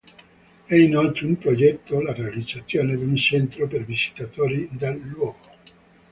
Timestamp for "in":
1.27-1.37